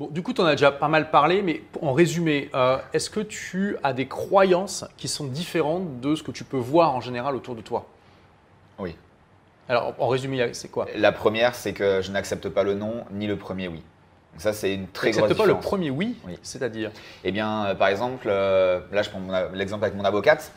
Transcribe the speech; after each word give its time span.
Bon, 0.00 0.08
du 0.08 0.22
coup, 0.22 0.32
tu 0.32 0.40
en 0.40 0.44
as 0.46 0.52
déjà 0.52 0.72
pas 0.72 0.88
mal 0.88 1.10
parlé, 1.10 1.40
mais 1.42 1.62
en 1.80 1.92
résumé, 1.92 2.50
euh, 2.54 2.78
est-ce 2.92 3.10
que 3.10 3.20
tu 3.20 3.76
as 3.84 3.92
des 3.92 4.08
croyances 4.08 4.84
qui 4.96 5.06
sont 5.06 5.24
différentes 5.24 6.00
de 6.00 6.16
ce 6.16 6.22
que 6.24 6.32
tu 6.32 6.42
peux 6.42 6.56
voir 6.56 6.94
en 6.94 7.00
général 7.00 7.36
autour 7.36 7.54
de 7.54 7.60
toi? 7.60 7.86
Oui. 8.78 8.96
Alors, 9.68 9.94
en 9.98 10.08
résumé, 10.08 10.52
c'est 10.52 10.68
quoi? 10.70 10.86
La 10.96 11.12
première, 11.12 11.54
c'est 11.54 11.72
que 11.72 12.02
je 12.02 12.10
n'accepte 12.10 12.48
pas 12.48 12.64
le 12.64 12.74
non 12.74 13.04
ni 13.12 13.26
le 13.28 13.36
premier 13.36 13.68
oui. 13.68 13.82
Donc 14.32 14.40
ça, 14.40 14.52
c'est 14.52 14.74
une 14.74 14.88
très 14.88 15.12
Tu 15.12 15.18
grosse 15.18 15.28
n'acceptes 15.28 15.38
pas 15.38 15.46
le 15.46 15.52
différence. 15.52 15.64
premier 15.64 15.90
oui, 15.90 16.16
Oui. 16.26 16.38
c'est-à-dire? 16.42 16.90
Eh 17.22 17.30
bien, 17.30 17.66
euh, 17.66 17.74
par 17.76 17.86
exemple, 17.86 18.26
euh, 18.28 18.80
là, 18.90 19.02
je 19.02 19.10
prends 19.10 19.20
l'exemple 19.52 19.84
avec 19.84 19.96
mon 19.96 20.04
avocate. 20.04 20.50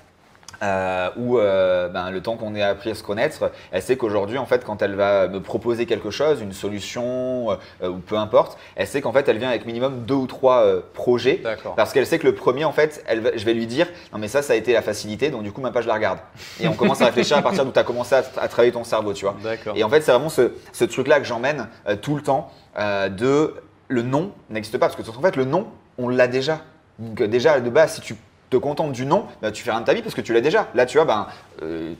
Euh, 0.63 1.09
où 1.17 1.37
euh, 1.37 1.87
ben, 1.89 2.09
le 2.11 2.21
temps 2.21 2.35
qu'on 2.35 2.55
ait 2.55 2.61
appris 2.63 2.91
à 2.91 2.95
se 2.95 3.03
connaître, 3.03 3.51
elle 3.71 3.81
sait 3.81 3.97
qu'aujourd'hui, 3.97 4.37
en 4.37 4.45
fait, 4.45 4.63
quand 4.65 4.81
elle 4.81 4.95
va 4.95 5.27
me 5.27 5.41
proposer 5.41 5.85
quelque 5.85 6.09
chose, 6.11 6.41
une 6.41 6.53
solution 6.53 7.51
euh, 7.81 7.89
ou 7.89 7.97
peu 7.97 8.17
importe, 8.17 8.57
elle 8.75 8.87
sait 8.87 9.01
qu'en 9.01 9.11
fait, 9.13 9.27
elle 9.29 9.37
vient 9.37 9.49
avec 9.49 9.65
minimum 9.65 10.03
deux 10.05 10.15
ou 10.15 10.27
trois 10.27 10.63
euh, 10.63 10.81
projets. 10.93 11.41
Parce 11.75 11.93
qu'elle 11.93 12.07
sait 12.07 12.19
que 12.19 12.27
le 12.27 12.33
premier, 12.35 12.65
en 12.65 12.71
fait, 12.71 13.03
elle 13.07 13.19
va- 13.21 13.35
je 13.35 13.45
vais 13.45 13.53
lui 13.53 13.67
dire 13.67 13.87
non 14.13 14.19
mais 14.19 14.27
ça, 14.27 14.41
ça 14.41 14.53
a 14.53 14.55
été 14.55 14.73
la 14.73 14.81
facilité, 14.81 15.29
donc 15.29 15.43
du 15.43 15.51
coup 15.51 15.61
même 15.61 15.73
pas 15.73 15.81
je 15.81 15.87
la 15.87 15.93
regarde. 15.93 16.19
Et 16.59 16.67
on 16.67 16.73
commence 16.73 17.01
à 17.01 17.05
réfléchir 17.05 17.37
à 17.37 17.41
partir 17.41 17.65
d'où 17.65 17.71
tu 17.71 17.79
as 17.79 17.83
commencé 17.83 18.15
à, 18.15 18.23
à 18.37 18.47
travailler 18.47 18.71
ton 18.71 18.83
cerveau, 18.83 19.13
tu 19.13 19.25
vois. 19.25 19.35
Et 19.75 19.83
en 19.83 19.89
fait, 19.89 20.01
c'est 20.01 20.11
vraiment 20.11 20.29
ce, 20.29 20.51
ce 20.73 20.85
truc-là 20.85 21.19
que 21.19 21.25
j'emmène 21.25 21.67
euh, 21.87 21.95
tout 21.95 22.15
le 22.15 22.21
temps 22.21 22.51
euh, 22.79 23.09
de 23.09 23.53
le 23.89 24.01
non 24.01 24.31
n'existe 24.49 24.77
pas 24.77 24.87
parce 24.89 24.95
que 25.01 25.09
en 25.17 25.21
fait 25.21 25.35
le 25.35 25.45
non, 25.45 25.67
on 25.97 26.09
l'a 26.09 26.27
déjà. 26.27 26.59
Donc 26.99 27.21
euh, 27.21 27.27
déjà 27.27 27.59
de 27.59 27.69
base, 27.69 27.93
si 27.95 28.01
tu 28.01 28.15
te 28.49 28.57
contentes 28.57 28.91
du 28.91 29.05
non, 29.05 29.25
bah, 29.41 29.51
tu 29.51 29.63
fais 29.63 29.71
rien 29.71 29.81
de 29.81 29.85
ta 29.85 29.93
vie 29.93 30.01
parce 30.01 30.15
que 30.15 30.21
tu 30.21 30.33
l'as 30.33 30.41
déjà. 30.41 30.67
Là, 30.73 30.85
tu 30.85 30.97
vois, 30.97 31.05
ben 31.05 31.27
euh, 31.61 31.93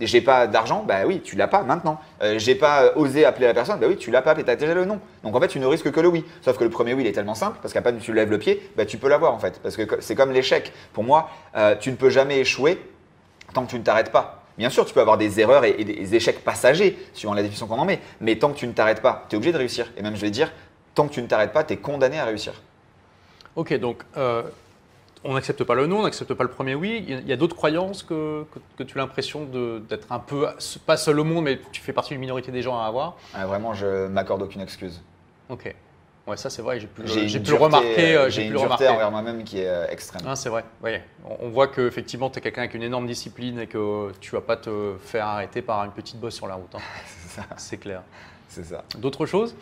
j'ai 0.00 0.20
pas 0.20 0.46
d'argent, 0.46 0.84
bah 0.86 1.06
oui, 1.06 1.20
tu 1.22 1.36
l'as 1.36 1.46
pas 1.46 1.62
maintenant. 1.62 2.00
Euh, 2.22 2.38
j'ai 2.38 2.54
pas 2.54 2.84
euh, 2.84 2.92
osé 2.96 3.24
appeler 3.24 3.46
la 3.46 3.54
personne, 3.54 3.78
bah 3.78 3.86
oui, 3.88 3.96
tu 3.96 4.10
l'as 4.10 4.22
pas, 4.22 4.38
et 4.38 4.44
t'as 4.44 4.56
déjà 4.56 4.74
le 4.74 4.84
non. 4.84 5.00
Donc 5.22 5.36
en 5.36 5.40
fait, 5.40 5.48
tu 5.48 5.60
ne 5.60 5.66
risques 5.66 5.90
que 5.90 6.00
le 6.00 6.08
oui. 6.08 6.24
Sauf 6.42 6.58
que 6.58 6.64
le 6.64 6.70
premier 6.70 6.94
oui, 6.94 7.02
il 7.04 7.06
est 7.06 7.12
tellement 7.12 7.34
simple 7.34 7.58
parce 7.62 7.72
qu'à 7.72 7.82
peine 7.82 7.98
tu 7.98 8.12
lèves 8.12 8.30
le 8.30 8.38
pied, 8.38 8.68
bah 8.76 8.86
tu 8.86 8.98
peux 8.98 9.08
l'avoir 9.08 9.34
en 9.34 9.38
fait. 9.38 9.60
Parce 9.62 9.76
que 9.76 10.00
c'est 10.00 10.14
comme 10.14 10.32
l'échec. 10.32 10.72
Pour 10.92 11.04
moi, 11.04 11.30
tu 11.80 11.90
ne 11.90 11.96
peux 11.96 12.10
jamais 12.10 12.40
échouer 12.40 12.80
tant 13.52 13.64
que 13.64 13.70
tu 13.70 13.78
ne 13.78 13.84
t'arrêtes 13.84 14.10
pas. 14.10 14.42
Bien 14.58 14.70
sûr, 14.70 14.84
tu 14.84 14.94
peux 14.94 15.00
avoir 15.00 15.18
des 15.18 15.40
erreurs 15.40 15.64
et, 15.64 15.84
des 15.84 16.14
échecs 16.14 16.44
passagers, 16.44 16.96
suivant 17.12 17.34
la 17.34 17.42
définition 17.42 17.66
qu'on 17.66 17.78
en 17.78 17.84
met, 17.84 18.00
mais 18.20 18.36
tant 18.36 18.52
que 18.52 18.56
tu 18.56 18.68
ne 18.68 18.72
t'arrêtes 18.72 19.02
pas, 19.02 19.24
tu 19.28 19.34
es 19.34 19.36
obligé 19.36 19.52
de 19.52 19.58
réussir. 19.58 19.92
Et 19.96 20.02
même, 20.02 20.14
je 20.14 20.20
vais 20.20 20.30
dire, 20.30 20.52
tant 20.94 21.08
que 21.08 21.12
tu 21.12 21.22
ne 21.22 21.26
t'arrêtes 21.26 21.52
pas, 21.52 21.64
tu 21.64 21.74
es 21.74 21.76
condamné 21.76 22.20
à 22.20 22.24
réussir. 22.24 22.52
Ok, 23.56 23.74
donc 23.74 24.04
on 25.24 25.34
n'accepte 25.34 25.64
pas 25.64 25.74
le 25.74 25.86
non, 25.86 26.00
on 26.00 26.02
n'accepte 26.02 26.34
pas 26.34 26.44
le 26.44 26.50
premier 26.50 26.74
oui. 26.74 27.04
Il 27.08 27.26
y 27.28 27.32
a- 27.32 27.36
d'autres 27.36 27.56
croyances 27.56 28.02
que, 28.02 28.44
que, 28.52 28.58
que 28.78 28.82
tu 28.82 28.98
as 28.98 29.02
l'impression 29.02 29.44
d'être 29.88 30.10
un 30.12 30.18
peu, 30.18 30.46
pas 30.86 30.96
seul 30.96 31.18
au 31.20 31.24
monde, 31.24 31.44
mais 31.44 31.58
tu 31.72 31.80
fais 31.80 31.92
partie 31.92 32.10
d'une 32.10 32.20
minorité 32.20 32.52
des 32.52 32.62
gens 32.62 32.78
à 32.78 32.84
avoir. 32.84 33.16
Ah, 33.34 33.46
vraiment, 33.46 33.74
je 33.74 34.06
m'accorde 34.08 34.42
aucune 34.42 34.60
excuse. 34.60 35.00
Ok. 35.48 35.74
Ouais, 36.26 36.38
ça 36.38 36.48
c'est 36.48 36.62
vrai, 36.62 36.80
j'ai 36.80 36.86
pu, 36.86 37.02
le- 37.02 37.54
remarquer. 37.56 38.16
euh, 38.16 38.30
J'ai 38.30 38.30
J'ai 38.30 38.40
pu 38.42 38.46
une 38.46 38.52
le 38.54 38.58
dureté 38.60 38.64
remarquer. 38.84 38.88
envers 38.88 39.10
moi-même 39.10 39.44
qui 39.44 39.60
est 39.60 39.68
euh, 39.68 39.86
extrême. 39.90 40.22
Ah, 40.26 40.34
c'est 40.36 40.48
vrai, 40.48 40.64
ouais. 40.82 41.02
On, 41.28 41.46
on 41.46 41.48
voit 41.50 41.68
qu'effectivement, 41.68 42.30
tu 42.30 42.38
es 42.38 42.40
quelqu'un 42.40 42.62
avec 42.62 42.72
une 42.72 42.82
énorme 42.82 43.06
discipline 43.06 43.58
et 43.60 43.66
que 43.66 44.10
tu 44.22 44.30
vas 44.34 44.40
pas 44.40 44.56
te 44.56 44.94
faire 45.04 45.26
arrêter 45.26 45.60
par 45.60 45.84
une 45.84 45.90
petite 45.90 46.18
bosse 46.18 46.34
sur 46.34 46.46
la 46.46 46.54
route. 46.54 46.74
hein. 46.74 47.42
C'est 47.58 47.76
clair. 47.76 48.00
C'est 48.48 48.64
ça. 48.64 48.84
D'autres 48.96 49.26
choses? 49.26 49.54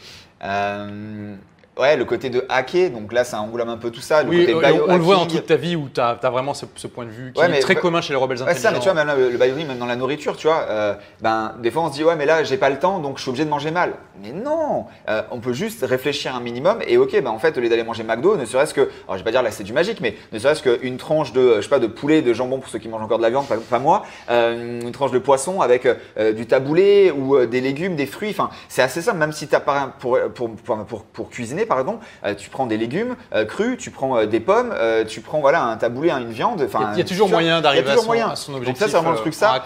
Euh, 0.45 1.35
ouais, 1.79 1.97
le 1.97 2.05
côté 2.05 2.31
de 2.31 2.45
hacker, 2.49 2.91
donc 2.91 3.13
là, 3.13 3.25
ça 3.25 3.41
englobe 3.41 3.69
un 3.69 3.77
peu 3.77 3.91
tout 3.91 4.01
ça. 4.01 4.23
Le 4.23 4.29
Oui, 4.31 4.47
côté 4.47 4.55
euh, 4.67 4.85
on, 4.87 4.93
on 4.93 4.97
le 4.97 5.03
voit 5.03 5.17
dans 5.17 5.27
toute 5.27 5.47
ta 5.47 5.57
vie 5.57 5.77
où 5.77 5.89
tu 5.93 6.01
as, 6.01 6.15
vraiment 6.31 6.55
ce, 6.55 6.67
ce 6.77 6.87
point 6.87 7.05
de 7.05 7.11
vue 7.11 7.33
qui 7.33 7.41
Ouais, 7.41 7.47
est 7.47 7.51
mais- 7.51 7.59
très 7.61 7.75
bah- 7.75 7.81
commun 7.81 8.01
chez 8.01 8.13
les 8.13 8.19
rebelles 8.19 8.43
Ouais, 8.43 8.55
c'est 8.55 8.61
ça, 8.61 8.69
intelligents. 8.71 8.95
mais 8.95 9.01
tu 9.03 9.07
vois, 9.07 9.15
même 9.15 9.25
là, 9.25 9.31
le 9.31 9.37
biohacking, 9.39 9.67
même 9.69 9.79
dans 9.79 9.87
la 9.87 9.97
nourriture, 9.97 10.37
tu 10.37 10.47
vois, 10.47 10.67
euh, 10.69 10.95
ben, 11.21 11.55
des 11.61 11.71
fois 11.71 11.83
on 11.83 11.89
se 11.89 11.95
dit, 11.95 12.05
ouais, 12.05 12.17
mais 12.17 12.27
là, 12.27 12.45
j'ai 12.45 12.57
pas 12.57 12.71
le 12.71 12.79
temps, 12.79 12.99
donc 12.99 13.17
je 13.19 13.23
suis 13.23 13.29
obligé 13.31 13.45
de 13.45 13.51
manger 13.51 13.71
mal. 13.71 13.95
Mais 14.23 14.33
non 14.33 14.85
Euh, 15.09 15.23
On 15.31 15.41
peut 15.41 15.53
juste 15.53 15.85
réfléchir 15.85 16.35
un 16.37 16.41
minimum 16.41 16.79
et, 16.87 16.97
ok, 16.99 17.13
ben, 17.23 17.31
en 17.31 17.39
fait, 17.39 17.57
au 17.57 17.61
lieu 17.61 17.69
d'aller 17.69 17.83
manger 17.85 18.03
McDo, 18.05 18.37
ne 18.37 18.45
serait-ce 18.45 18.75
que, 18.75 18.83
alors 18.83 19.13
je 19.13 19.17
vais 19.19 19.25
pas 19.25 19.31
dire 19.31 19.43
là, 19.43 19.51
c'est 19.51 19.65
du 19.65 19.73
magique, 19.73 20.01
mais 20.01 20.15
ne 20.33 20.39
serait-ce 20.39 20.63
qu'une 20.63 20.97
tranche 20.97 21.33
de, 21.33 21.57
je 21.57 21.63
sais 21.63 21.69
pas, 21.69 21.79
de 21.79 21.87
poulet, 21.87 22.23
de 22.23 22.33
jambon 22.33 22.59
pour 22.59 22.69
ceux 22.69 22.79
qui 22.79 22.89
mangent 22.89 23.03
encore 23.03 23.19
de 23.19 23.23
la 23.23 23.31
viande, 23.31 23.47
pas, 23.47 23.57
pas 23.57 23.79
moi, 23.79 24.03
euh, 24.31 24.81
une 24.83 24.93
tranche 24.93 25.11
de 25.11 25.19
poisson 25.19 25.61
avec 25.61 25.87
euh, 25.87 26.33
du 26.33 26.47
taboulé 26.47 27.11
ou 27.11 27.37
euh, 27.37 27.47
des 27.47 27.61
légumes, 27.61 27.97
des 27.97 28.07
fruits, 28.07 28.31
enfin, 28.31 28.51
c'est 28.69 28.83
assez 28.83 29.03
simple, 29.03 29.19
même 29.19 29.33
si 29.33 29.49
tu 29.49 29.57
pas 29.59 29.93
pour, 29.99 30.19
pour, 30.35 30.51
pour, 30.57 30.85
pour, 30.85 31.03
pour 31.05 31.31
cuisiner, 31.31 31.62
pardon, 31.67 31.99
euh, 32.25 32.35
tu 32.35 32.51
prends 32.51 32.67
des 32.67 32.77
légumes 32.77 33.17
euh, 33.35 33.45
crus, 33.45 33.77
tu 33.79 33.91
prends 33.91 34.17
euh, 34.19 34.27
des 34.27 34.41
pommes, 34.41 34.75
tu 35.09 35.21
prends 35.21 35.41
voilà, 35.41 35.63
un 35.65 35.77
taboulé, 35.77 36.11
une 36.11 36.31
viande, 36.31 36.59
Il 36.59 36.61
y 36.61 36.65
a- 36.65 36.67
enfin, 36.67 36.91
il 36.93 36.99
y 36.99 37.03
a 37.03 37.05
toujours 37.05 37.29
moyen 37.29 37.61
d'arriver 37.61 37.91
à 37.91 37.97
son, 37.97 38.03
son 38.37 38.53
Donc 38.53 38.61
objectif. 38.63 38.81
ça, 38.85 38.89
c'est 38.91 38.97
vraiment 38.97 39.11
le 39.13 39.17
truc 39.19 39.35
ça. 39.35 39.63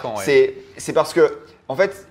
C'est 0.77 0.93
parce 0.93 1.13
que, 1.13 1.37
en 1.67 1.75
fait, 1.75 2.05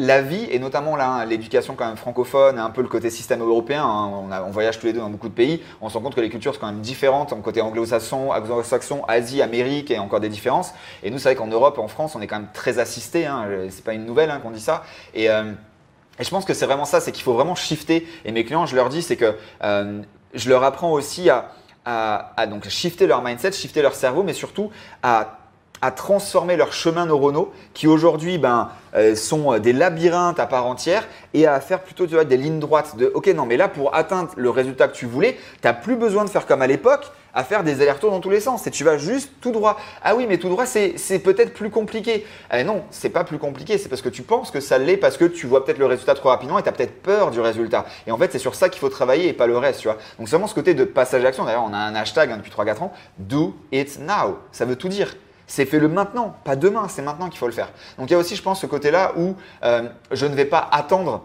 la 0.00 0.22
vie, 0.22 0.46
et 0.52 0.60
notamment 0.60 0.94
là, 0.94 1.08
hein, 1.08 1.24
l'éducation 1.24 1.74
quand 1.74 1.84
même 1.86 1.96
francophone, 1.96 2.56
un 2.56 2.70
peu 2.70 2.82
le 2.82 2.88
côté 2.88 3.10
système 3.10 3.40
européen, 3.42 3.82
hein, 3.84 4.08
on, 4.12 4.30
a- 4.30 4.42
on 4.44 4.50
voyage 4.50 4.78
tous 4.78 4.86
les 4.86 4.92
deux 4.92 5.00
dans 5.00 5.10
beaucoup 5.10 5.28
de 5.28 5.34
pays, 5.34 5.60
on 5.80 5.88
se 5.88 5.94
rend 5.98 6.04
compte 6.04 6.14
que 6.14 6.20
les 6.20 6.30
cultures 6.30 6.54
sont 6.54 6.60
quand 6.60 6.68
même 6.68 6.80
différentes, 6.82 7.32
en 7.32 7.40
côté 7.40 7.60
anglo-saxon, 7.62 8.30
anglo-saxon, 8.30 9.02
Asie, 9.08 9.42
Amérique, 9.42 9.90
et 9.90 9.98
encore 9.98 10.20
des 10.20 10.28
différences. 10.28 10.72
Et 11.02 11.10
nous, 11.10 11.18
c'est 11.18 11.30
vrai 11.30 11.34
qu'en 11.34 11.48
Europe, 11.48 11.78
en 11.80 11.88
France, 11.88 12.14
on 12.14 12.20
est 12.20 12.28
quand 12.28 12.36
même 12.38 12.48
très 12.54 12.78
assisté, 12.78 13.26
hein, 13.26 13.44
c'est 13.70 13.82
pas 13.82 13.92
une 13.92 14.06
nouvelle 14.06 14.30
hein, 14.30 14.38
qu'on 14.40 14.52
dit 14.52 14.60
ça. 14.60 14.84
Et, 15.14 15.28
euh, 15.30 15.50
et 16.18 16.24
je 16.24 16.30
pense 16.30 16.44
que 16.44 16.54
c'est 16.54 16.66
vraiment 16.66 16.84
ça, 16.84 17.00
c'est 17.00 17.12
qu'il 17.12 17.22
faut 17.22 17.34
vraiment 17.34 17.54
shifter. 17.54 18.06
Et 18.24 18.32
mes 18.32 18.44
clients, 18.44 18.66
je 18.66 18.74
leur 18.74 18.88
dis, 18.88 19.02
c'est 19.02 19.16
que 19.16 19.36
euh, 19.62 20.02
je 20.34 20.48
leur 20.48 20.64
apprends 20.64 20.92
aussi 20.92 21.30
à, 21.30 21.54
donc 22.50 22.68
shifter 22.68 23.06
leur 23.06 23.22
mindset, 23.22 23.52
shifter 23.52 23.80
leur 23.80 23.94
cerveau, 23.94 24.22
mais 24.22 24.34
surtout 24.34 24.70
à 25.02 25.38
à 25.82 25.90
transformer 25.90 26.56
leurs 26.56 26.72
chemins 26.72 27.06
neuronaux 27.06 27.52
qui 27.74 27.86
aujourd'hui 27.86 28.38
ben, 28.38 28.70
euh, 28.94 29.14
sont 29.14 29.54
euh, 29.54 29.58
des 29.58 29.72
labyrinthes 29.72 30.40
à 30.40 30.46
part 30.46 30.66
entière 30.66 31.06
et 31.34 31.46
à 31.46 31.60
faire 31.60 31.82
plutôt 31.82 32.06
tu 32.06 32.14
vois, 32.14 32.24
des 32.24 32.36
lignes 32.36 32.60
droites 32.60 32.96
de 32.96 33.10
ok 33.14 33.28
non 33.28 33.46
mais 33.46 33.56
là 33.56 33.68
pour 33.68 33.94
atteindre 33.94 34.30
le 34.36 34.50
résultat 34.50 34.88
que 34.88 34.94
tu 34.94 35.06
voulais 35.06 35.36
tu 35.60 35.66
n'as 35.66 35.74
plus 35.74 35.96
besoin 35.96 36.24
de 36.24 36.30
faire 36.30 36.46
comme 36.46 36.62
à 36.62 36.66
l'époque 36.66 37.10
à 37.34 37.44
faire 37.44 37.62
des 37.62 37.80
allers-retours 37.80 38.10
dans 38.10 38.20
tous 38.20 38.30
les 38.30 38.40
sens. 38.40 38.66
Et 38.66 38.70
tu 38.70 38.82
vas 38.84 38.98
juste 38.98 39.30
tout 39.40 39.52
droit. 39.52 39.78
Ah 40.02 40.16
oui 40.16 40.26
mais 40.28 40.38
tout 40.38 40.48
droit 40.48 40.66
c'est 40.66 41.18
peut-être 41.20 41.54
plus 41.54 41.70
compliqué. 41.70 42.26
Eh 42.52 42.64
non 42.64 42.82
c'est 42.90 43.10
pas 43.10 43.24
plus 43.24 43.38
compliqué. 43.38 43.78
C'est 43.78 43.88
parce 43.88 44.02
que 44.02 44.08
tu 44.08 44.22
penses 44.22 44.50
que 44.50 44.60
ça 44.60 44.78
l'est 44.78 44.96
parce 44.96 45.16
que 45.16 45.24
tu 45.24 45.46
vois 45.46 45.64
peut-être 45.64 45.78
le 45.78 45.86
résultat 45.86 46.14
trop 46.14 46.30
rapidement 46.30 46.58
et 46.58 46.62
tu 46.62 46.68
as 46.68 46.72
peut-être 46.72 47.00
peur 47.02 47.30
du 47.30 47.40
résultat. 47.40 47.86
Et 48.06 48.10
en 48.10 48.18
fait 48.18 48.32
c'est 48.32 48.38
sur 48.38 48.54
ça 48.54 48.68
qu'il 48.68 48.80
faut 48.80 48.88
travailler 48.88 49.28
et 49.28 49.32
pas 49.32 49.46
le 49.46 49.56
reste 49.56 49.80
tu 49.80 49.88
vois. 49.88 49.98
Donc 50.18 50.28
c'est 50.28 50.34
vraiment 50.34 50.48
ce 50.48 50.54
côté 50.54 50.74
de 50.74 50.84
passage 50.84 51.20
à 51.20 51.24
l'action. 51.24 51.44
D'ailleurs 51.44 51.64
on 51.64 51.72
a 51.74 51.78
un 51.78 51.94
hashtag 51.94 52.32
hein, 52.32 52.38
depuis 52.38 52.50
3-4 52.50 52.82
ans. 52.82 52.92
Do 53.18 53.54
it 53.70 54.00
now. 54.00 54.38
Ça 54.50 54.64
veut 54.64 54.76
tout 54.76 54.88
dire 54.88 55.14
c'est 55.48 55.66
fait-le 55.66 55.88
maintenant, 55.88 56.36
pas 56.44 56.54
demain, 56.54 56.86
c'est 56.88 57.02
maintenant 57.02 57.28
qu'il 57.28 57.38
faut 57.38 57.46
le 57.46 57.52
faire. 57.52 57.70
Donc 57.98 58.08
il 58.08 58.12
y 58.12 58.16
a 58.16 58.18
aussi, 58.18 58.36
je 58.36 58.42
pense, 58.42 58.60
ce 58.60 58.66
côté-là 58.66 59.14
où 59.16 59.34
euh, 59.64 59.82
je 60.12 60.26
ne 60.26 60.34
vais 60.36 60.44
pas 60.44 60.68
attendre 60.70 61.24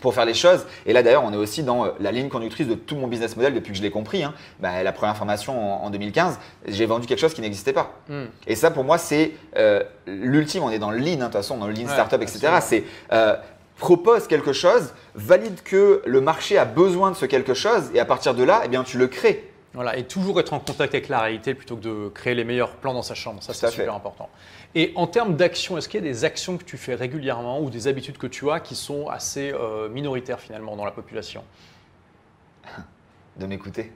pour 0.00 0.12
faire 0.12 0.26
les 0.26 0.34
choses. 0.34 0.66
Et 0.84 0.92
là, 0.92 1.02
d'ailleurs, 1.02 1.24
on 1.24 1.32
est 1.32 1.36
aussi 1.36 1.62
dans 1.62 1.86
euh, 1.86 1.88
la 1.98 2.12
ligne 2.12 2.28
conductrice 2.28 2.68
de 2.68 2.74
tout 2.74 2.94
mon 2.94 3.06
business 3.08 3.36
model 3.36 3.54
depuis 3.54 3.72
que 3.72 3.78
je 3.78 3.82
l'ai 3.82 3.90
compris. 3.90 4.22
hein. 4.22 4.34
Bah, 4.60 4.82
la 4.82 4.92
première 4.92 5.16
formation 5.16 5.82
en, 5.82 5.86
en 5.86 5.90
2015, 5.90 6.38
j'ai 6.68 6.84
vendu 6.84 7.06
quelque 7.06 7.20
chose 7.20 7.32
qui 7.32 7.40
n'existait 7.40 7.72
pas. 7.72 7.92
Hmm. 8.10 8.24
Et 8.46 8.54
ça, 8.54 8.70
pour 8.70 8.84
moi, 8.84 8.98
c'est 8.98 9.32
euh, 9.56 9.82
l'ultime. 10.06 10.62
On 10.62 10.70
est 10.70 10.78
dans 10.78 10.90
le 10.90 10.98
lean, 10.98 11.12
hein, 11.12 11.16
de 11.16 11.22
toute 11.24 11.32
façon, 11.32 11.56
dans 11.56 11.66
le 11.66 11.72
lean 11.72 11.86
Ouais, 11.86 11.92
startup, 11.92 12.20
etc. 12.20 12.40
C'est 12.60 12.84
euh, 13.12 13.34
propose 13.78 14.26
quelque 14.26 14.52
chose, 14.52 14.92
valide 15.14 15.62
que 15.64 16.02
le 16.04 16.20
marché 16.20 16.58
a 16.58 16.66
besoin 16.66 17.10
de 17.10 17.16
ce 17.16 17.24
quelque 17.24 17.54
chose, 17.54 17.84
et 17.94 17.98
à 17.98 18.04
partir 18.04 18.34
de 18.34 18.42
là, 18.44 18.60
eh 18.64 18.68
bien, 18.68 18.84
tu 18.84 18.98
le 18.98 19.06
crées. 19.08 19.50
Voilà, 19.74 19.96
et 19.96 20.04
toujours 20.04 20.38
être 20.38 20.52
en 20.52 20.60
contact 20.60 20.94
avec 20.94 21.08
la 21.08 21.20
réalité 21.20 21.52
plutôt 21.52 21.76
que 21.76 21.82
de 21.82 22.08
créer 22.08 22.34
les 22.34 22.44
meilleurs 22.44 22.76
plans 22.76 22.94
dans 22.94 23.02
sa 23.02 23.14
chambre. 23.14 23.42
Ça, 23.42 23.52
c'est 23.52 23.66
fait. 23.66 23.72
super 23.82 23.94
important. 23.94 24.30
Et 24.76 24.92
en 24.94 25.08
termes 25.08 25.34
d'action, 25.34 25.76
est-ce 25.76 25.88
qu'il 25.88 26.00
y 26.00 26.06
a 26.06 26.06
des 26.08 26.24
actions 26.24 26.56
que 26.56 26.64
tu 26.64 26.76
fais 26.76 26.94
régulièrement 26.94 27.60
ou 27.60 27.70
des 27.70 27.88
habitudes 27.88 28.16
que 28.16 28.28
tu 28.28 28.50
as 28.50 28.60
qui 28.60 28.76
sont 28.76 29.08
assez 29.08 29.52
euh, 29.52 29.88
minoritaires 29.88 30.40
finalement 30.40 30.76
dans 30.76 30.84
la 30.84 30.92
population? 30.92 31.42
De 33.36 33.46
m'écouter. 33.46 33.92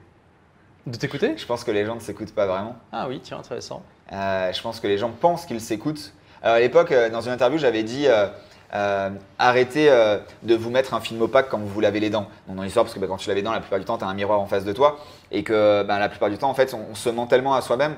De 0.85 0.97
t'écouter? 0.97 1.37
Je 1.37 1.45
pense 1.45 1.63
que 1.63 1.71
les 1.71 1.85
gens 1.85 1.95
ne 1.95 1.99
s'écoutent 2.01 2.33
pas 2.35 2.45
vraiment. 2.45 2.75
Ah 2.91 3.07
oui, 3.07 3.21
tiens, 3.21 3.39
intéressant. 3.39 3.83
Euh, 4.11 4.51
je 4.51 4.61
pense 4.61 4.79
que 4.79 4.87
les 4.87 4.97
gens 4.97 5.11
pensent 5.11 5.45
qu'ils 5.45 5.61
s'écoutent. 5.61 6.13
Alors, 6.41 6.55
à 6.55 6.59
l'époque, 6.59 6.91
euh, 6.91 7.09
dans 7.09 7.21
une 7.21 7.31
interview, 7.31 7.57
j'avais 7.57 7.83
dit 7.83 8.07
euh, 8.07 8.27
euh, 8.73 9.09
arrêtez 9.37 9.89
euh, 9.89 10.19
de 10.43 10.55
vous 10.55 10.69
mettre 10.69 10.93
un 10.93 11.01
film 11.01 11.21
opaque 11.21 11.49
quand 11.49 11.57
vous 11.57 11.67
vous 11.67 11.81
lavez 11.81 11.99
les 11.99 12.09
dents. 12.09 12.27
Donc, 12.47 12.57
dans 12.57 12.63
l'histoire, 12.63 12.85
parce 12.85 12.93
que 12.93 12.99
bah, 12.99 13.07
quand 13.07 13.17
tu 13.17 13.27
laves 13.27 13.37
les 13.37 13.43
dents, 13.43 13.51
la 13.51 13.61
plupart 13.61 13.79
du 13.79 13.85
temps, 13.85 13.97
tu 13.97 14.03
un 14.03 14.13
miroir 14.13 14.39
en 14.39 14.45
face 14.45 14.65
de 14.65 14.73
toi. 14.73 14.99
Et 15.31 15.43
que 15.43 15.83
bah, 15.83 15.99
la 15.99 16.09
plupart 16.09 16.29
du 16.29 16.37
temps, 16.37 16.49
en 16.49 16.53
fait, 16.53 16.73
on 16.73 16.95
se 16.95 17.09
ment 17.09 17.27
tellement 17.27 17.55
à 17.55 17.61
soi-même 17.61 17.95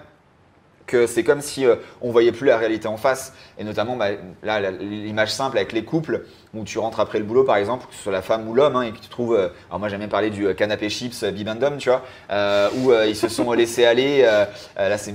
c'est 1.08 1.24
comme 1.24 1.42
si 1.42 1.66
euh, 1.66 1.76
on 2.02 2.12
voyait 2.12 2.32
plus 2.32 2.48
la 2.48 2.58
réalité 2.58 2.88
en 2.88 2.98
face. 2.98 3.34
Et 3.58 3.64
notamment, 3.64 3.96
bah, 3.96 4.10
là, 4.44 4.72
l'image 4.72 5.32
simple 5.32 5.58
avec 5.58 5.72
les 5.72 5.84
couples 5.84 6.24
où 6.54 6.64
tu 6.64 6.80
rentres 6.80 7.00
après 7.00 7.20
le 7.20 7.26
boulot, 7.26 7.44
par 7.44 7.56
exemple, 7.56 7.88
que 7.88 7.96
ce 7.96 8.04
soit 8.04 8.12
la 8.12 8.22
femme 8.22 8.48
ou 8.48 8.54
l'homme, 8.54 8.76
hein, 8.76 8.82
et 8.82 8.92
que 8.92 8.98
tu 8.98 9.08
trouves. 9.08 9.36
euh, 9.36 9.50
alors, 9.70 9.80
moi, 9.80 9.90
j'aime 9.90 10.00
bien 10.00 10.08
parler 10.08 10.30
du 10.30 10.48
euh, 10.48 10.54
canapé 10.54 10.90
chips 10.90 11.24
euh, 11.24 11.32
Bibendum, 11.32 11.78
tu 11.78 11.90
vois, 11.90 12.04
où 12.78 12.92
ils 13.08 13.16
se 13.16 13.30
sont 13.30 13.52
laissés 13.54 13.86
aller. 13.86 14.22
là, 14.22 14.98
c'est 14.98 15.14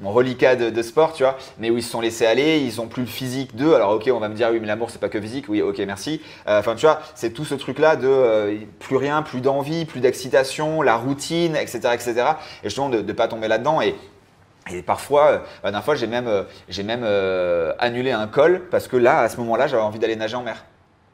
mon 0.00 0.10
reliquat 0.10 0.56
de, 0.56 0.82
sport, 0.82 1.12
tu 1.12 1.22
vois, 1.22 1.36
mais 1.58 1.70
où 1.70 1.76
ils 1.76 1.82
se 1.82 1.90
sont 1.90 2.00
laissés 2.00 2.26
aller, 2.26 2.58
ils 2.58 2.80
ont 2.80 2.86
plus 2.86 3.02
le 3.02 3.08
physique 3.08 3.54
d'eux. 3.56 3.74
Alors, 3.74 3.92
ok, 3.92 4.10
on 4.12 4.18
va 4.18 4.28
me 4.28 4.34
dire, 4.34 4.48
oui, 4.50 4.58
mais 4.60 4.66
l'amour, 4.66 4.90
c'est 4.90 5.00
pas 5.00 5.08
que 5.08 5.20
physique. 5.20 5.46
Oui, 5.48 5.62
ok, 5.62 5.78
merci. 5.86 6.20
Enfin, 6.46 6.74
tu 6.74 6.86
vois, 6.86 7.00
c'est 7.14 7.30
tout 7.30 7.44
ce 7.44 7.54
truc-là 7.54 7.96
de 7.96 8.58
plus 8.78 8.96
rien, 8.96 9.22
plus 9.22 9.40
d'envie, 9.40 9.84
plus 9.84 10.00
d'excitation, 10.00 10.82
la 10.82 10.96
routine, 10.96 11.56
etc., 11.56 11.80
etc. 11.92 12.14
Et 12.62 12.68
justement, 12.68 12.88
de 12.88 13.00
ne 13.00 13.12
pas 13.12 13.28
tomber 13.28 13.48
là-dedans. 13.48 13.80
Et 13.80 13.94
et 14.70 14.82
parfois, 14.82 15.26
euh, 15.26 15.38
la 15.62 15.70
dernière 15.70 15.84
fois, 15.84 15.94
j'ai 15.94 16.06
même, 16.06 16.26
euh, 16.26 16.42
j'ai 16.68 16.82
même 16.82 17.02
euh, 17.04 17.72
annulé 17.78 18.12
un 18.12 18.26
col 18.26 18.62
parce 18.70 18.88
que 18.88 18.96
là, 18.96 19.20
à 19.20 19.28
ce 19.28 19.36
moment-là, 19.38 19.66
j'avais 19.66 19.82
envie 19.82 19.98
d'aller 19.98 20.16
nager 20.16 20.36
en 20.36 20.42
mer. 20.42 20.64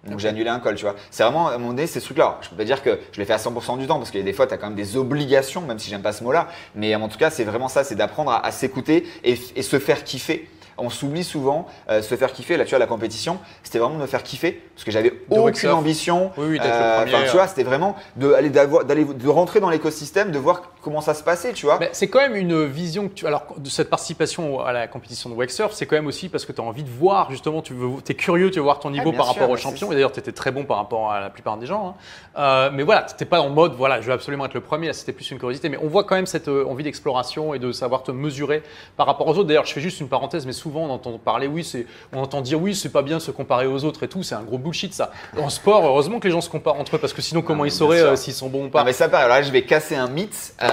Donc 0.04 0.18
j'ai 0.18 0.26
annulé 0.26 0.48
un 0.48 0.58
call, 0.58 0.74
tu 0.74 0.84
vois. 0.84 0.96
C'est 1.12 1.22
vraiment 1.22 1.46
à 1.46 1.52
un 1.52 1.58
moment 1.58 1.70
donné, 1.70 1.86
c'est 1.86 2.00
ce 2.00 2.06
truc-là. 2.06 2.38
Je 2.40 2.48
peux 2.48 2.56
pas 2.56 2.64
dire 2.64 2.82
que 2.82 2.98
je 3.12 3.20
l'ai 3.20 3.24
fait 3.24 3.34
à 3.34 3.36
100% 3.36 3.78
du 3.78 3.86
temps 3.86 3.98
parce 3.98 4.10
qu'il 4.10 4.18
y 4.18 4.22
a 4.22 4.26
des 4.26 4.32
fois, 4.32 4.48
tu 4.48 4.54
as 4.54 4.56
quand 4.56 4.66
même 4.66 4.74
des 4.74 4.96
obligations, 4.96 5.60
même 5.60 5.78
si 5.78 5.90
j'aime 5.90 6.02
pas 6.02 6.12
ce 6.12 6.24
mot-là. 6.24 6.48
Mais 6.74 6.96
en 6.96 7.08
tout 7.08 7.18
cas, 7.18 7.30
c'est 7.30 7.44
vraiment 7.44 7.68
ça, 7.68 7.84
c'est 7.84 7.94
d'apprendre 7.94 8.32
à, 8.32 8.50
s'écouter 8.50 9.06
et, 9.22 9.38
et 9.54 9.62
se 9.62 9.78
faire 9.78 10.02
kiffer 10.02 10.48
on 10.78 10.90
s'oublie 10.90 11.24
souvent 11.24 11.66
euh, 11.88 12.02
se 12.02 12.14
faire 12.16 12.32
kiffer. 12.32 12.56
Là, 12.56 12.64
tu 12.64 12.70
vois, 12.70 12.78
la 12.78 12.86
compétition, 12.86 13.38
c'était 13.62 13.78
vraiment 13.78 13.96
de 13.96 14.00
me 14.00 14.06
faire 14.06 14.22
kiffer 14.22 14.60
parce 14.74 14.84
que 14.84 14.90
j'avais 14.90 15.12
aucune 15.30 15.70
ambition. 15.70 16.32
Oui, 16.36 16.46
oui, 16.50 16.58
euh, 16.62 17.04
tu 17.26 17.32
vois, 17.32 17.46
c'était 17.46 17.62
vraiment 17.62 17.96
de 18.16 18.32
aller 18.32 18.50
d'aller 18.50 19.04
de 19.04 19.28
rentrer 19.28 19.60
dans 19.60 19.70
l'écosystème, 19.70 20.30
de 20.30 20.38
voir 20.38 20.71
comment 20.82 21.00
ça 21.00 21.14
se 21.14 21.22
passait, 21.22 21.52
tu 21.52 21.66
vois. 21.66 21.78
c'est 21.92 22.08
quand 22.08 22.18
même 22.18 22.36
une 22.36 22.64
vision 22.64 23.08
que 23.08 23.14
tu. 23.14 23.26
Alors, 23.26 23.44
de 23.56 23.68
cette 23.68 23.88
participation 23.88 24.60
à 24.60 24.72
la 24.72 24.88
compétition 24.88 25.30
de 25.30 25.34
Wakesurf, 25.34 25.72
c'est 25.72 25.86
quand 25.86 25.96
même 25.96 26.06
aussi 26.06 26.28
parce 26.28 26.44
que 26.44 26.52
tu 26.52 26.60
as 26.60 26.64
envie 26.64 26.82
de 26.82 26.90
voir 26.90 27.30
justement, 27.30 27.62
tu 27.62 27.74
veux, 27.74 27.90
es 28.08 28.14
curieux, 28.14 28.50
tu 28.50 28.58
veux 28.58 28.64
voir 28.64 28.80
ton 28.80 28.90
niveau 28.90 29.12
par 29.12 29.26
rapport 29.26 29.48
aux 29.48 29.56
champions. 29.56 29.90
Et 29.92 29.94
d'ailleurs, 29.94 30.12
tu 30.12 30.20
étais 30.20 30.32
très 30.32 30.50
bon 30.50 30.64
par 30.64 30.76
rapport 30.76 31.12
à 31.12 31.20
la 31.20 31.30
plupart 31.30 31.56
des 31.56 31.66
gens. 31.66 31.88
Hein. 31.88 31.94
Euh, 32.38 32.70
mais 32.72 32.82
voilà, 32.82 33.02
tu 33.02 33.12
n'étais 33.12 33.24
pas 33.24 33.40
en 33.40 33.48
mode, 33.48 33.74
voilà, 33.74 34.00
je 34.00 34.06
veux 34.06 34.12
absolument 34.12 34.46
être 34.46 34.54
le 34.54 34.60
premier. 34.60 34.92
C'était 34.92 35.12
plus 35.12 35.30
une 35.30 35.38
curiosité. 35.38 35.68
Mais 35.68 35.78
on 35.82 35.88
voit 35.88 36.04
quand 36.04 36.16
même 36.16 36.26
cette 36.26 36.48
envie 36.48 36.84
d'exploration 36.84 37.54
et 37.54 37.58
de 37.58 37.72
savoir 37.72 38.02
te 38.02 38.10
mesurer 38.10 38.62
par 38.96 39.06
rapport 39.06 39.26
aux 39.28 39.32
autres. 39.38 39.44
D'ailleurs, 39.44 39.66
je 39.66 39.72
fais 39.72 39.80
juste 39.80 40.00
une 40.00 40.08
parenthèse, 40.08 40.46
mais 40.46 40.52
souvent 40.52 40.82
on 40.82 40.90
entend 40.90 41.18
parler 41.18 41.46
oui, 41.46 41.64
c'est, 41.64 41.86
on 42.12 42.20
entend 42.20 42.40
dire 42.40 42.60
oui, 42.60 42.74
c'est 42.74 42.88
pas 42.88 43.02
bien 43.02 43.18
de 43.18 43.22
se 43.22 43.30
comparer 43.30 43.66
aux 43.66 43.84
autres 43.84 44.02
et 44.02 44.08
tout, 44.08 44.22
c'est 44.22 44.34
un 44.34 44.42
gros 44.42 44.58
bullshit 44.58 44.92
ça. 44.92 45.10
En 45.36 45.48
sport, 45.48 45.84
heureusement 45.84 46.18
que 46.18 46.26
les 46.26 46.32
gens 46.32 46.40
se 46.40 46.50
comparent 46.50 46.78
entre 46.78 46.96
eux 46.96 46.98
parce 46.98 47.12
que 47.12 47.22
sinon, 47.22 47.42
comment 47.42 47.64
ils 47.64 47.72
sauraient 47.72 48.00
euh, 48.00 48.16
s'ils 48.16 48.34
sont 48.34 48.48
bons 48.48 48.66
ou 48.66 48.68
pas 48.68 48.80
Non, 48.80 48.86
mais 48.86 48.92
ça 48.92 49.08
pareil. 49.08 49.26
Alors 49.26 49.36
là, 49.36 49.42
je 49.42 49.52
vais 49.52 49.62
casser 49.62 49.94
un 49.94 50.08
mythe 50.08 50.54
euh, 50.62 50.71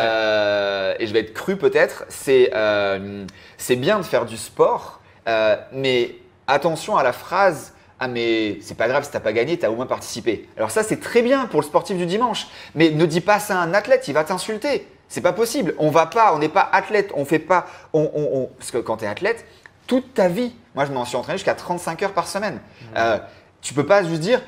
et 0.99 1.07
je 1.07 1.13
vais 1.13 1.19
être 1.19 1.33
cru 1.33 1.57
peut-être. 1.57 2.05
C'est, 2.09 2.51
euh, 2.53 3.25
c'est 3.57 3.75
bien 3.75 3.97
de 3.97 4.03
faire 4.03 4.25
du 4.25 4.37
sport, 4.37 5.01
mais 5.71 6.15
attention 6.47 6.97
à 6.97 7.03
la 7.03 7.13
phrase. 7.13 7.73
Ah 8.01 8.07
mais 8.07 8.59
c'est 8.61 8.77
pas 8.77 8.87
grave 8.87 9.03
si 9.03 9.11
t'as 9.11 9.19
pas 9.19 9.33
gagné, 9.33 9.59
t'as 9.59 9.69
au 9.69 9.75
moins 9.75 9.85
participé. 9.85 10.47
Alors 10.55 10.71
ça 10.71 10.83
c'est 10.83 11.01
très 11.01 11.21
bien 11.21 11.47
pour 11.47 11.59
le 11.59 11.65
sportif 11.65 11.97
du 11.97 12.05
dimanche, 12.05 12.47
mais 12.73 12.91
ne 12.91 13.05
dis 13.05 13.19
pas 13.19 13.39
ça 13.39 13.59
à 13.59 13.61
un 13.61 13.73
athlète, 13.73 14.07
il 14.07 14.13
va 14.13 14.23
t'insulter. 14.23 14.87
C'est 15.09 15.19
pas 15.19 15.33
possible. 15.33 15.75
On 15.79 15.89
va 15.89 16.05
pas, 16.05 16.33
on 16.33 16.39
n'est 16.39 16.47
pas 16.47 16.69
athlète, 16.71 17.11
on 17.13 17.25
fait 17.25 17.39
pas, 17.39 17.65
on, 17.91 18.09
on, 18.15 18.45
parce 18.57 18.71
que 18.71 18.77
quand 18.77 18.97
tu 18.97 19.05
es 19.05 19.07
athlète, 19.07 19.45
toute 19.89 20.13
ta 20.13 20.27
vie. 20.29 20.53
Moi, 20.75 20.85
je 20.85 20.91
m'en 20.91 21.03
suis 21.03 21.17
entraîné 21.17 21.37
jusqu'à 21.37 21.55
35 21.55 22.03
heures 22.03 22.13
par 22.13 22.27
semaine. 22.27 22.59
Tu 22.79 22.85
mmh. 22.85 22.87
Euh, 22.97 23.17
tu 23.61 23.73
peux 23.73 23.85
pas 23.85 24.03
juste 24.03 24.21
dire, 24.21 24.41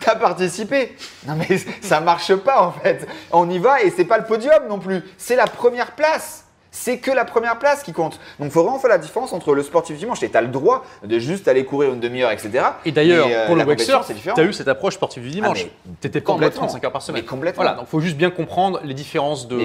t'as 0.00 0.16
participé. 0.16 0.96
Non 1.26 1.36
mais 1.36 1.58
ça 1.82 2.00
marche 2.00 2.34
pas 2.36 2.62
en 2.62 2.72
fait. 2.72 3.06
On 3.30 3.48
y 3.48 3.58
va 3.58 3.82
et 3.82 3.90
c'est 3.90 4.04
pas 4.04 4.18
le 4.18 4.24
podium 4.24 4.66
non 4.68 4.78
plus. 4.78 5.02
C'est 5.16 5.36
la 5.36 5.46
première 5.46 5.92
place 5.92 6.44
c'est 6.70 6.98
que 6.98 7.10
la 7.10 7.24
première 7.24 7.58
place 7.58 7.82
qui 7.82 7.92
compte. 7.92 8.20
Donc 8.38 8.48
il 8.48 8.50
faut 8.50 8.62
vraiment 8.62 8.78
faire 8.78 8.90
la 8.90 8.98
différence 8.98 9.32
entre 9.32 9.54
le 9.54 9.62
sportif 9.62 9.96
dimanche 9.98 10.22
et 10.22 10.30
tu 10.30 10.36
as 10.36 10.40
le 10.40 10.48
droit 10.48 10.84
de 11.04 11.18
juste 11.18 11.48
aller 11.48 11.64
courir 11.64 11.92
une 11.92 12.00
demi-heure, 12.00 12.30
etc. 12.30 12.64
Et 12.84 12.92
d'ailleurs, 12.92 13.28
euh, 13.30 13.46
pour 13.46 13.56
le 13.56 13.64
Wexer, 13.64 13.98
tu 14.34 14.40
as 14.40 14.44
eu 14.44 14.52
cette 14.52 14.68
approche 14.68 14.94
sportive 14.94 15.22
du 15.22 15.30
dimanche. 15.30 15.66
Ah, 15.66 15.90
tu 16.00 16.06
n'étais 16.06 16.20
pas 16.20 16.32
en 16.32 16.38
mode 16.38 16.52
35 16.52 16.84
heures 16.84 16.92
par 16.92 17.02
semaine. 17.02 17.22
Mais 17.22 17.28
complètement. 17.28 17.62
Voilà, 17.62 17.76
donc 17.76 17.86
il 17.88 17.90
faut 17.90 18.00
juste 18.00 18.16
bien 18.16 18.30
comprendre 18.30 18.80
les 18.84 18.94
différences 18.94 19.48
de, 19.48 19.58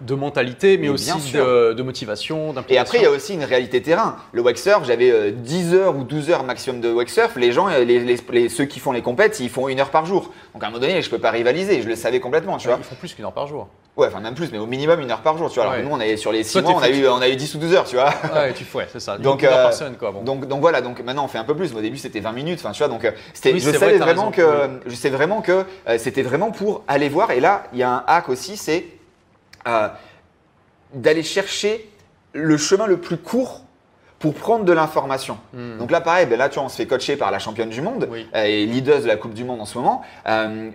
de 0.00 0.14
mentalité, 0.14 0.78
mais, 0.78 0.88
aussi 0.88 1.12
de, 1.32 1.82
motivation, 1.82 2.52
d'implication. 2.52 2.74
Et 2.74 2.78
après, 2.78 2.98
il 2.98 3.02
y 3.02 3.06
a 3.06 3.10
aussi 3.10 3.34
une 3.34 3.44
réalité 3.44 3.82
terrain. 3.82 4.16
Le 4.32 4.42
Wexsurf, 4.42 4.84
j'avais 4.84 5.32
10 5.32 5.74
euh, 5.74 5.76
heures 5.76 5.96
ou 5.96 6.04
12 6.04 6.30
heures 6.30 6.44
maximum 6.44 6.80
de 6.80 6.90
Wexsurf. 6.90 7.36
Les 7.36 7.52
gens, 7.52 7.68
euh, 7.68 7.84
les, 7.84 8.48
ceux 8.48 8.64
qui 8.64 8.80
font 8.80 8.92
les 8.92 9.02
compètes, 9.02 9.40
ils 9.40 9.50
font 9.50 9.68
une 9.68 9.80
heure 9.80 9.90
par 9.90 10.06
jour. 10.06 10.32
Donc 10.54 10.62
à 10.62 10.66
un 10.66 10.70
moment 10.70 10.80
donné, 10.80 11.02
je 11.02 11.06
ne 11.06 11.10
peux 11.10 11.20
pas 11.20 11.30
rivaliser. 11.30 11.82
Je 11.82 11.88
le 11.88 11.96
savais 11.96 12.20
complètement. 12.20 12.56
Tu 12.56 12.68
vois. 12.68 12.78
Ils 12.78 12.84
font 12.84 12.94
plus 12.94 13.14
qu'une 13.14 13.24
heure 13.24 13.32
par 13.32 13.46
jour. 13.46 13.68
Ouais, 13.98 14.06
enfin 14.06 14.20
même 14.20 14.36
plus, 14.36 14.52
mais 14.52 14.58
au 14.58 14.66
minimum 14.66 15.00
une 15.00 15.10
heure 15.10 15.22
par 15.22 15.36
jour. 15.36 15.50
Tu 15.50 15.58
vois. 15.58 15.72
Alors 15.72 15.84
nous, 15.84 15.90
on 15.90 15.98
est 15.98 16.16
sur 16.16 16.30
les 16.30 16.44
6 16.44 16.62
mois, 16.62 16.74
on 16.76 16.78
a, 16.78 16.88
eu, 16.88 17.08
on 17.08 17.20
a 17.20 17.28
eu 17.28 17.34
10 17.34 17.56
ou 17.56 17.58
12 17.58 17.74
heures, 17.74 17.84
tu 17.84 17.96
vois. 17.96 18.14
Ouais, 18.32 18.52
tu 18.52 18.62
fais, 18.62 18.86
c'est 18.92 19.00
ça. 19.00 19.18
Donc, 19.18 19.42
euh, 19.42 19.70
quoi, 19.98 20.12
donc, 20.24 20.46
donc 20.46 20.60
voilà, 20.60 20.80
donc 20.80 21.02
maintenant 21.02 21.24
on 21.24 21.28
fait 21.28 21.38
un 21.38 21.44
peu 21.44 21.56
plus. 21.56 21.72
Mais 21.72 21.80
au 21.80 21.82
début, 21.82 21.96
c'était 21.96 22.20
20 22.20 22.30
minutes. 22.30 22.60
Enfin, 22.62 22.70
tu 22.70 22.78
vois, 22.78 22.86
donc 22.86 23.04
euh, 23.04 23.10
c'était, 23.34 23.58
je, 23.58 23.72
savais 23.72 23.98
vraiment 23.98 24.30
que, 24.30 24.80
je 24.86 24.94
sais 24.94 25.10
vraiment 25.10 25.40
que 25.40 25.64
euh, 25.88 25.98
c'était 25.98 26.22
vraiment 26.22 26.52
pour 26.52 26.84
aller 26.86 27.08
voir. 27.08 27.32
Et 27.32 27.40
là, 27.40 27.64
il 27.72 27.80
y 27.80 27.82
a 27.82 27.90
un 27.90 28.04
hack 28.06 28.28
aussi, 28.28 28.56
c'est 28.56 28.86
d'aller 30.94 31.24
chercher 31.24 31.90
le 32.34 32.56
chemin 32.56 32.86
le 32.86 32.98
plus 32.98 33.16
court 33.16 33.62
pour 34.20 34.34
prendre 34.34 34.64
de 34.64 34.72
l'information. 34.72 35.38
Hmm. 35.52 35.78
Donc 35.78 35.90
là, 35.90 36.00
pareil, 36.00 36.26
ben 36.26 36.38
là, 36.38 36.48
tu 36.48 36.54
vois, 36.54 36.64
on 36.64 36.68
se 36.68 36.76
fait 36.76 36.86
coacher 36.86 37.16
par 37.16 37.32
la 37.32 37.40
championne 37.40 37.70
du 37.70 37.82
monde 37.82 38.08
et 38.32 38.64
leader 38.64 39.00
de 39.02 39.06
la 39.06 39.16
Coupe 39.16 39.34
du 39.34 39.42
Monde 39.42 39.60
en 39.60 39.66
ce 39.66 39.76
moment. 39.76 40.02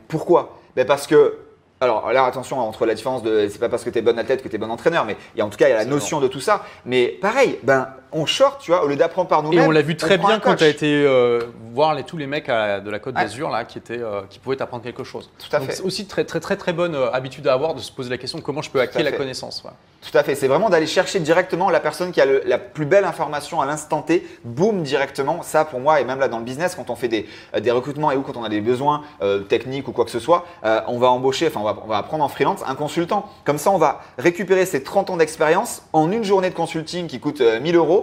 pourquoi? 0.10 0.60
Ben 0.76 0.86
Parce 0.86 1.08
que 1.08 1.38
alors 1.84 2.12
là, 2.12 2.26
attention 2.26 2.60
entre 2.60 2.86
la 2.86 2.96
différence 2.96 3.24
de. 3.24 3.48
C'est 3.50 3.60
pas 3.60 3.70
parce 3.70 3.84
que 3.84 3.90
tu 3.90 4.00
es 4.00 4.02
bonne 4.02 4.20
athlète 4.20 4.42
que 4.42 4.48
tu 4.48 4.56
es 4.56 4.60
bon 4.60 4.72
entraîneur, 4.72 5.06
mais 5.06 5.18
en 5.42 5.50
tout 5.50 5.58
cas, 5.58 5.68
il 5.68 5.72
y 5.72 5.74
a 5.74 5.78
la 5.78 5.86
notion 5.86 6.20
de 6.20 6.28
tout 6.28 6.40
ça. 6.40 6.64
Mais 6.86 7.08
pareil, 7.08 7.60
ben, 7.64 7.90
on 8.14 8.26
short, 8.26 8.62
tu 8.62 8.72
vois, 8.72 8.84
au 8.84 8.88
lieu 8.88 8.96
d'apprendre 8.96 9.28
par 9.28 9.44
nous-mêmes. 9.44 9.60
Et 9.60 9.68
on 9.68 9.72
l'a 9.72 9.82
vu 9.82 9.98
très 9.98 10.18
bien 10.18 10.40
quand 10.40 10.56
tu 10.56 10.64
as 10.64 10.68
été 10.68 11.04
euh, 11.04 11.42
voir 11.74 11.96
les, 11.96 12.04
tous 12.04 12.18
les 12.18 12.28
mecs 12.28 12.48
de 12.48 12.90
la 12.90 13.00
Côte 13.00 13.16
d'Azur 13.16 13.50
là, 13.50 13.66
qui, 13.66 13.78
étaient, 13.78 14.00
euh, 14.00 14.22
qui 14.30 14.40
pouvaient 14.40 14.56
t'apprendre 14.56 14.84
quelque 14.84 15.04
chose. 15.04 15.30
Tout 15.38 15.56
à 15.56 15.60
fait. 15.60 15.74
C'est 15.74 15.84
aussi 15.84 16.06
très, 16.06 16.24
très, 16.24 16.40
très, 16.40 16.56
très 16.56 16.74
bonne 16.74 16.96
euh, 16.96 17.12
habitude 17.12 17.48
à 17.48 17.54
avoir 17.54 17.74
de 17.74 17.80
se 17.80 17.92
poser 17.92 18.10
la 18.10 18.18
question 18.18 18.40
comment 18.42 18.62
je 18.62 18.70
peux 18.70 18.80
hacker 18.80 19.04
la 19.04 19.12
connaissance. 19.12 19.64
Tout 20.02 20.18
à 20.18 20.24
fait. 20.24 20.36
C'est 20.36 20.48
vraiment 20.48 20.70
d'aller 20.70 20.86
chercher 20.86 21.20
directement 21.20 21.70
la 21.70 21.80
personne 21.80 22.12
qui 22.12 22.22
a 22.22 22.26
la 22.26 22.58
plus 22.58 22.86
belle 22.86 23.06
information 23.06 23.62
à 23.62 23.66
l'instant 23.66 24.02
T, 24.02 24.28
boum, 24.44 24.84
directement. 24.84 25.42
Ça, 25.42 25.66
pour 25.66 25.80
moi, 25.80 26.02
et 26.02 26.06
même 26.06 26.20
là 26.20 26.28
dans 26.28 26.40
le 26.40 26.46
business, 26.46 26.76
quand 26.76 26.90
on 26.90 26.96
fait 26.96 27.08
des, 27.08 27.28
des 27.60 27.72
recrutements 27.72 28.12
et 28.12 28.18
ou 28.18 28.22
quand 28.22 28.38
on 28.38 28.44
a 28.44 28.50
des 28.50 28.62
besoins 28.62 29.04
techniques 29.48 29.88
ou 29.88 29.92
quoi 29.92 30.06
que 30.06 30.12
ce 30.12 30.20
soit, 30.20 30.46
on 30.64 31.00
va 31.00 31.10
embaucher, 31.10 31.48
enfin, 31.48 31.62
on 31.62 31.64
va, 31.64 31.78
on 31.84 31.88
va 31.88 32.04
prendre 32.04 32.24
en 32.24 32.28
freelance 32.28 32.62
un 32.68 32.76
consultant. 32.76 33.30
Comme 33.46 33.58
ça, 33.58 33.72
on 33.72 33.78
va 33.78 34.02
récupérer 34.18 34.66
ses 34.66 34.84
30 34.84 35.10
ans 35.12 35.18
d'expérience 35.18 35.84
en 35.94 36.12
une 36.12 36.24
journée 36.24 36.50
de 36.50 36.56
consulting 36.56 37.08
qui 37.08 37.20
coûte 37.20 37.42
1000 37.42 37.76
euros 37.76 38.03